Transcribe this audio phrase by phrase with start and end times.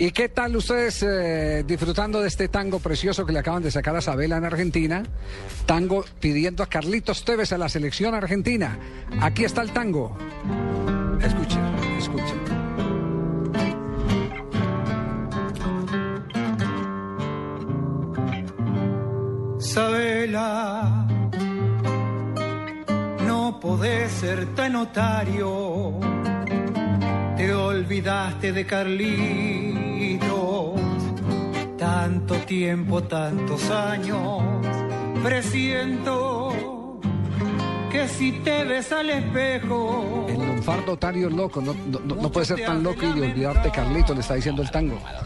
[0.00, 3.94] ¿Y qué tal ustedes eh, disfrutando de este tango precioso que le acaban de sacar
[3.94, 5.02] a Sabela en Argentina?
[5.66, 8.78] Tango pidiendo a Carlitos Tevez a la selección argentina.
[9.20, 10.16] Aquí está el tango.
[11.22, 11.62] Escuchen,
[11.98, 12.40] escuchen.
[19.58, 21.06] Sabela,
[23.26, 26.00] no podés ser tan notario.
[27.80, 30.28] Te olvidaste de Carlitos.
[31.78, 34.42] Tanto tiempo, tantos años.
[35.24, 36.52] Presiento
[37.90, 40.26] que si te ves al espejo.
[40.28, 41.62] El lunfardo otario es loco.
[41.62, 44.60] No, no- no- no puede ser tan loco y de olvidarte Carlitos, le está diciendo
[44.60, 44.98] el tango.
[45.06, 45.24] A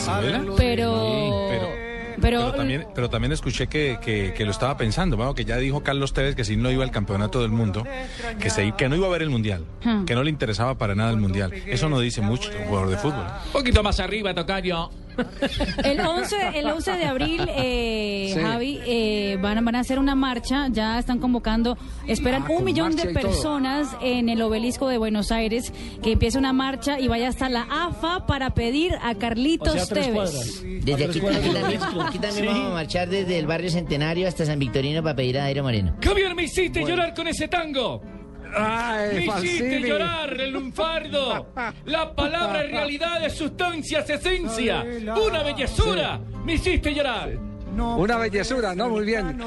[0.00, 0.42] Sabela.
[0.56, 1.68] Pero,
[2.20, 5.82] pero- también, pero también escuché que, que- que lo estaba pensando, bueno, que ya dijo
[5.82, 7.84] Carlos Tevez que si no iba al campeonato del mundo,
[8.40, 10.04] que, se, que no iba a ver el mundial, Hmm.
[10.04, 11.52] que no le interesaba para nada el mundial.
[11.66, 13.24] Eso no dice mucho un jugador de fútbol.
[13.46, 14.90] Un poquito más arriba, Tocayo.
[15.84, 18.40] El 11, el 11 de abril, eh, Sí.
[18.40, 21.76] Javi, eh, van, van a hacer una marcha, ya están convocando,
[22.06, 26.52] esperan Ah, un millón de personas en el obelisco de Buenos Aires, que empiece una
[26.52, 30.62] marcha y vaya hasta la AFA para pedir a Carlitos Tevez.
[30.84, 34.58] Desde aquí, aquí también, aquí también vamos a marchar desde el barrio Centenario hasta San
[34.58, 35.94] Victorino para pedir a Dairo Moreno.
[36.02, 38.02] Javier, me hiciste llorar con ese tango.
[38.56, 41.52] ¡Ay, Me hiciste llorar, el lunfardo.
[41.84, 44.84] La palabra es realidad, es sustancia, es esencia.
[45.26, 46.20] Una bellezura.
[46.44, 47.30] Me hiciste llorar.
[47.76, 48.88] Una bellezura, ¿no?
[48.88, 49.38] Muy bien.